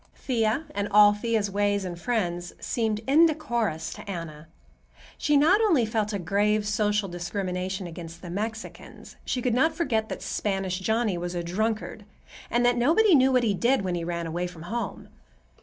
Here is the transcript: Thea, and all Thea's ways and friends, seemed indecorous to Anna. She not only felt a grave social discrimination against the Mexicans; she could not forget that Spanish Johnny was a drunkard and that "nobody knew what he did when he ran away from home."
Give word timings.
Thea, 0.15 0.63
and 0.73 0.87
all 0.89 1.13
Thea's 1.13 1.51
ways 1.51 1.85
and 1.85 1.95
friends, 1.99 2.53
seemed 2.59 3.01
indecorous 3.07 3.93
to 3.93 4.09
Anna. 4.09 4.47
She 5.15 5.37
not 5.37 5.61
only 5.61 5.85
felt 5.85 6.11
a 6.11 6.17
grave 6.17 6.65
social 6.65 7.07
discrimination 7.07 7.85
against 7.85 8.23
the 8.23 8.31
Mexicans; 8.31 9.15
she 9.25 9.43
could 9.43 9.53
not 9.53 9.75
forget 9.75 10.09
that 10.09 10.23
Spanish 10.23 10.79
Johnny 10.79 11.19
was 11.19 11.35
a 11.35 11.43
drunkard 11.43 12.03
and 12.49 12.65
that 12.65 12.77
"nobody 12.77 13.13
knew 13.13 13.31
what 13.31 13.43
he 13.43 13.53
did 13.53 13.83
when 13.83 13.93
he 13.93 14.03
ran 14.03 14.25
away 14.25 14.47
from 14.47 14.63
home." 14.63 15.07